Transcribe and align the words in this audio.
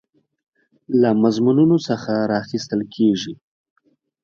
له 1.01 1.09
مضمونونو 1.23 1.77
څخه 1.87 2.13
راخیستل 2.33 2.81
کیږي. 2.95 3.33